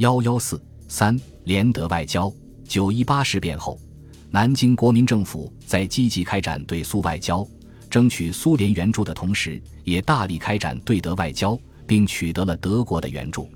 [0.00, 0.58] 幺幺四
[0.88, 1.14] 三
[1.44, 2.32] 联德外交。
[2.64, 3.78] 九一八事变后，
[4.30, 7.46] 南京国民政府在积极开展对苏外交、
[7.90, 13.46] 争取苏联援助的同时，也大力开展对德外交，并取得了德国的援助。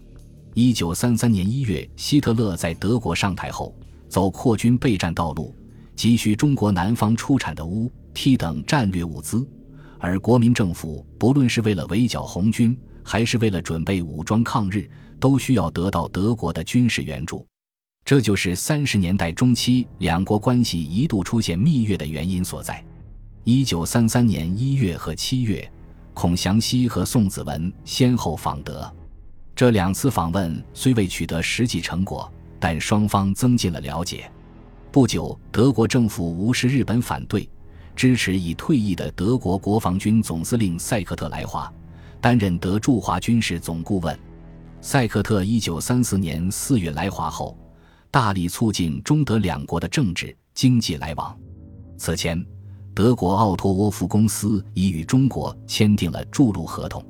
[0.53, 3.75] 一九三三年一月，希特勒在德国上台后，
[4.11, 5.55] 走扩军备战道路，
[5.97, 9.49] 急需中国南方出产的钨、锑等战略物资，
[9.99, 14.91] 而国民政府不论是为了围剿红军，还是为了准备武装抗日，
[15.21, 17.47] 都需要得到德国的军事援助。
[18.05, 22.85] 这就是三十年代中期两国关系一度出现蜜月的原因所在。
[23.45, 25.71] 一九三三年一月和七月，
[26.13, 28.91] 孔祥熙和宋子文先后访德。
[29.55, 34.31] 这两次访问虽未取得实际成果，但双方增进了了解。
[34.91, 37.49] 不久，德国政府无视日本反对，
[37.97, 41.73] 支持已退役的德国国防军总司令塞克特来华，
[42.25, 44.19] 担任德驻华军事总顾问。
[44.81, 47.55] 塞克特一九三四年四月来华后。
[48.11, 51.37] 大力促进中德两国的政治经济来往。
[51.99, 52.43] 此前，
[52.95, 57.05] 德国奥托沃夫公司已与中国签订了筑路合同。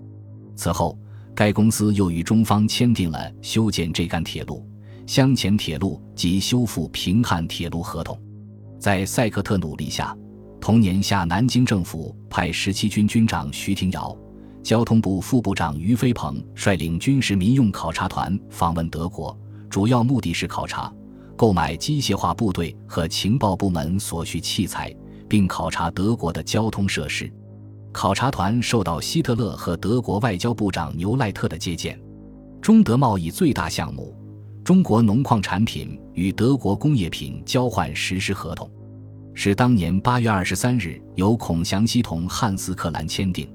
[0.56, 0.98] 此后，
[1.32, 4.66] 该公司又与中方签订了修建这干铁路、
[5.06, 8.18] 湘黔铁路及修复平汉铁路合同。
[8.80, 10.16] 在塞克特努力下，
[10.60, 14.16] 同年夏，南京政府派十七军军长徐廷瑶、
[14.64, 19.38] 交通部副部长于飞鹏率领军事民用考察团访问德国。
[19.68, 20.90] 主要目的是考察、
[21.36, 24.94] 购买机械化部队和情报部门所需器材，
[25.28, 27.30] 并考察德国的交通设施。
[27.92, 32.00] 考察团受到希特勒和德国外交部长牛赖特的接见。
[32.62, 34.16] 中德贸易最大项目——
[34.64, 38.70] 中国农矿产品与德国工业品交换实施合同，
[39.34, 43.46] 是当年八月二十三日由孔祥熙同汉斯克兰签订，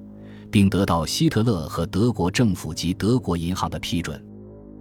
[0.52, 4.23] 并得到希特勒和德国政府及德国银行的批准。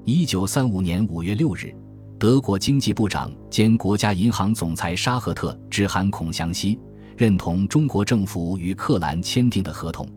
[0.05, 1.75] 一九三五年五月六日，
[2.19, 6.78] 德国经济部长兼国家银行总裁沙赫特致函孔祥熙，
[7.16, 10.09] 认同中国政府与克兰签订的合同，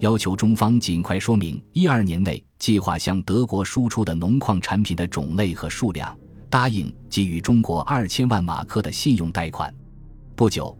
[0.00, 6.14] 要求中方尽快说明一二年内计划向德国输出的农矿产品的种类和数量，
[6.50, 9.74] 答应给予中国二千万马克的信用贷款。
[10.36, 10.76] 不久，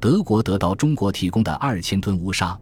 [0.00, 2.58] 德国得到中国提供的二千吨乌沙。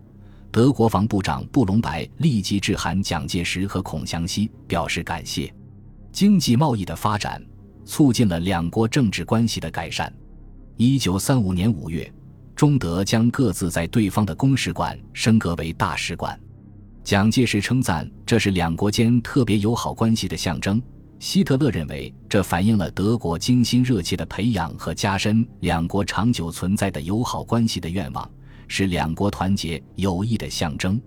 [0.56, 5.55] 德国防部长布隆白立即致函蒋介石和孔祥熙，表示感谢。
[6.11, 7.44] 经济贸易的发展
[7.84, 10.11] 促进了两国政治关系的改善。
[10.78, 12.11] 一九三五年五月，
[12.55, 16.41] 中德将各自在对方的公使馆升格为大使馆。
[17.05, 20.81] 蒋介石称赞这是两国间特别友好关系的象征。
[21.19, 28.31] 希特勒认为这反映了德国精心热切的培养和加深两国长久存在的友好关系的愿望。
[28.69, 31.00] 是两国团结友谊的象征。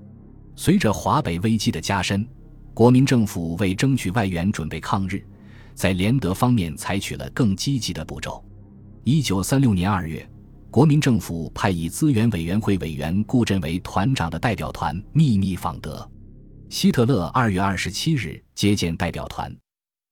[0.55, 2.27] 随着华北危机的加深，
[2.73, 5.25] 国民政府为争取外援准备抗日，
[5.73, 8.43] 在联德方面采取了更积极的步骤。
[9.03, 10.29] 一九三六年二月，
[10.69, 16.09] 国民政府派以资源委员会委员顾振为团长的代表团秘密访德。
[16.69, 19.55] 希特勒二月二十七日接见代表团。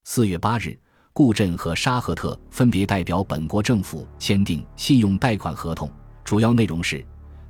[0.05, 0.79] 四月八日，
[1.11, 5.91] 顾振和沙赫特分别代表本国政府签订信用贷款合同，
[6.23, 7.05] 主要内容是。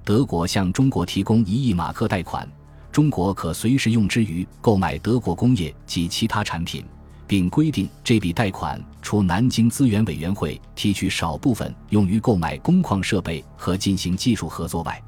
[0.07, 2.49] 德国向中国提供一亿马克贷款，
[2.93, 6.81] 中国可随时用之于购买德国工业及其他产品，
[7.27, 15.03] 并规定这笔贷款除南京资源委员会提取少部分用于购买工矿设备和进行技术合作外，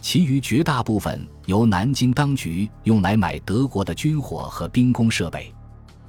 [0.00, 5.54] 其余绝大部分由南京当局用来买德国的军火和兵工设备。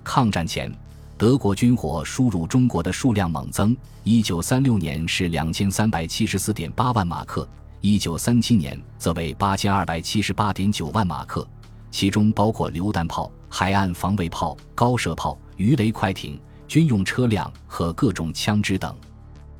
[0.03, 0.73] 抗战前，
[1.19, 7.47] 德国军火输入中国的数量猛增，一九三六年是两千三百七十四点八万马克。
[7.85, 11.45] 一九三七年则为八千二百七十八点九万马克，
[11.91, 18.95] 其中包括榴弹炮、海岸防卫炮、高射炮、鱼雷快艇、军用车辆和各种枪支等。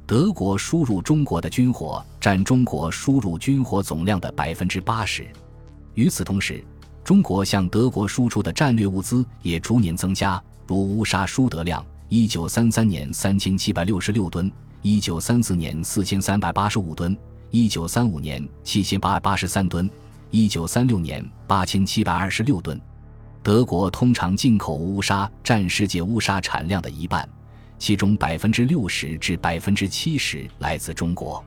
[0.08, 5.28] 德国输入中国的军火占中国输入军火总量的百分之八十。
[5.94, 6.64] 与此同时，
[7.04, 14.50] 中国向德国输出的战略物资也逐年增加，如乌沙输得量：一九三三年三千七百六十六吨，
[14.81, 17.18] 一九三四年四千三百八十五吨。
[17.56, 19.88] 一九三五年七千八百八十三吨，
[20.32, 22.82] 一九三六年八千七百二十六吨。
[23.44, 27.30] 德国通常进口乌砂占世界乌砂产量的一半，
[27.78, 31.46] 其中百分之六十至百分之七十来自中国。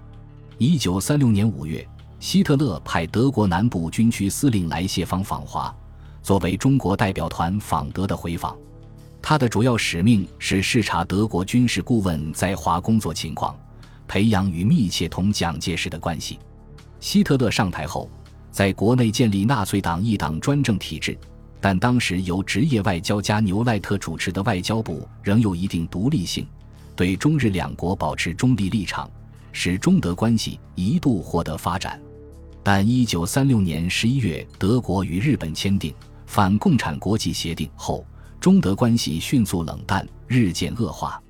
[0.58, 1.84] 一九三六年五月，
[2.20, 5.74] 希特勒派德国南部军区司令来谢芳访华，
[6.22, 8.56] 作为中国代表团访德的回访。
[9.20, 13.58] 他的主要使命是视察德国军事顾问在华工作情况。
[14.06, 16.38] 培养与密切同蒋介石的关系。
[17.00, 18.10] 希特勒上台后，
[18.50, 21.16] 在国内建立纳粹党一党专政体制，
[21.60, 26.46] 但当时由职业外交家牛赖特主持的外交部仍有一定独立性，
[26.94, 29.10] 对中日两国保持中立立场，
[29.52, 32.00] 使中德关系一度获得发展。
[32.62, 35.94] 但一九三六年十一月，德国与日本签订
[36.26, 38.04] 反共产国际协定后，
[38.40, 41.22] 中德关系迅速冷淡，日渐恶化。